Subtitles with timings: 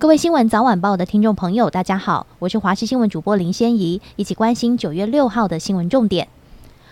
[0.00, 6.26] 各位新闻早晚报的听众朋友，大家好，我是华视新闻主播林仙怡，一起关心九月六号的新闻重点。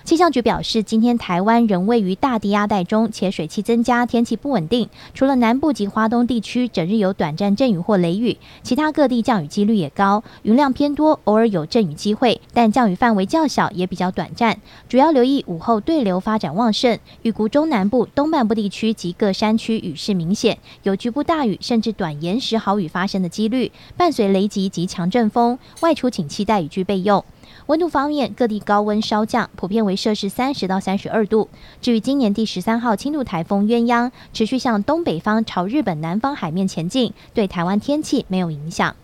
[0.08, 4.88] 气象局表示，今天台湾仍位于大低压带中，且水汽增加，天气不稳定。
[5.12, 14.58] 除了南部及花东地区整日有短暂阵雨或雷雨，其他各地降雨几率也高，云量偏多，偶尔有阵雨机会，但降雨范围较小，也比较短暂。
[14.88, 27.22] 主要留意午后对流发展旺盛，预估中南部、东半部地区及各山区雨势明显，有局部大雨甚至短延时豪雨发生的几率，伴随雷击及强阵风，外出请期待雨具备用。
[27.66, 31.48] 温度方面，各地高温稍降，普遍为摄氏三十到三十二度。
[31.80, 38.94] 至于今年第十三号轻度台风鸳鸯，持续向东北方朝日本南方海面前进，对台湾天气没有影响。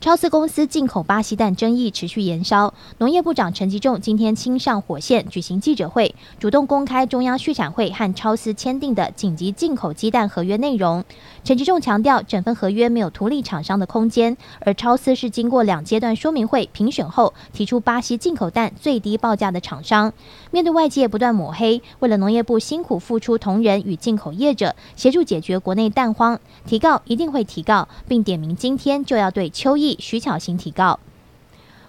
[0.00, 11.04] 超丝公司进口巴西蛋争议持续延烧，农业部长陈吉仲今天亲上火线举行记者会，主动公开中央畜产会和超丝签订的紧急进口鸡蛋合约内容。
[11.42, 20.12] 陈吉仲强调，整份合约没有图利厂商的空间，而超丝是经过两阶段说明会评选后提出巴西进口蛋最低报价的厂商。
[20.52, 29.87] 面对外界不断抹黑，为了农业部辛苦付出同仁与进口业者协助解决国内蛋荒，提告一定会提告，并点名今天就要对邱毅。
[29.98, 30.98] 徐巧芯提告。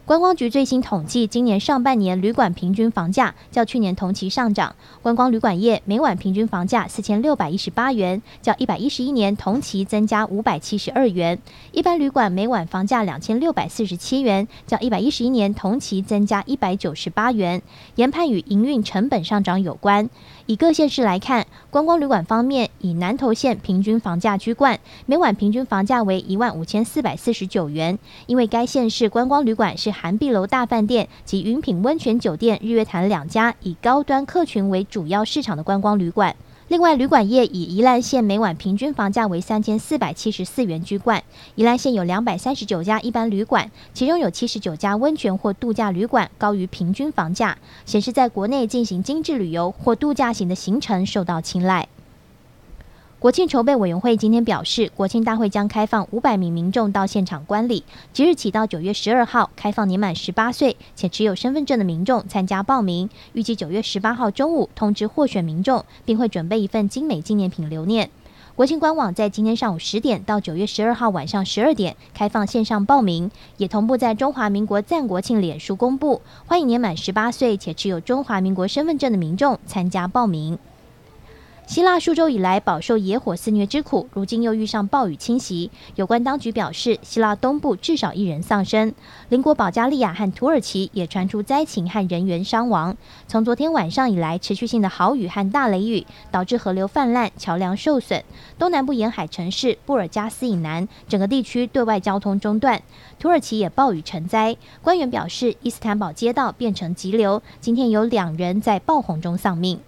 [0.10, 4.76] 观光局最新统计，今年上半年旅馆平均房价较去年同期上涨。
[5.04, 11.38] 观光旅馆业每晚平均房价四千六百一十八元，较一百一十一年同期增加五百七十二元。
[11.72, 17.62] 一般旅馆每晚房价两千六百四十七元，较一百一十一年同期增加一百九十八元。
[17.94, 20.10] 研判与营运成本上涨有关。
[20.48, 28.00] 以各县市来看，观光旅馆方面，以南投县平均房价居冠，每晚平均房价为一万五千四百四十九元。
[28.26, 36.34] 因为该县市观光旅馆是涵碧楼大饭店及云品温泉酒店、日月潭两家以高端客群为主要市场的观光旅馆。
[36.70, 41.22] 另外，旅馆业以宜兰县每晚平均房价为三千四百七十四元居冠。
[41.56, 51.90] 宜兰县有两百三十九家一般旅馆，其中有七十九家温泉或度假旅馆高于平均房价，显示在国内进行精致旅游或度假型的行程受到青睐。
[53.20, 63.10] 国庆筹备委员会今天表示，国庆大会将开放五百名民众到现场观礼，即日起到九月十二号开放年满十八岁且持有身份证的民众参加报名。
[63.34, 68.10] 预计九月十八号中午通知获选民众，并会准备一份精美纪念品留念。
[68.56, 80.58] 国庆官网在今天上午十点到九月十二号晚上十二点开放线上报名，也同步在中华民国赞国庆脸书公布，欢迎年满十八岁且持有中华民国身份证的民众参加报名。
[81.70, 85.70] 希腊数周以来饱受野火肆虐之苦，如今又遇上暴雨侵袭。
[85.94, 88.92] 有关当局表示，希腊东部至少一人丧生，
[89.30, 92.98] 邻国保加利亚和土耳其也传出灾情和人员伤亡。
[93.28, 98.24] 从昨天晚上以来，持续性的豪雨和大雷雨导致河流泛滥、桥梁受损。
[98.58, 102.82] 东南部沿海城市布尔加斯以南，整个地区对外交通中断。
[103.20, 109.80] 土耳其也暴雨成灾，官员表示，伊斯坦堡街道变成急流，今天有两人在爆洪中丧命。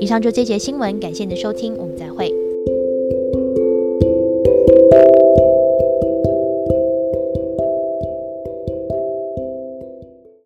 [0.00, 2.32] 以上就这节新闻，感谢你的收听，我们再会。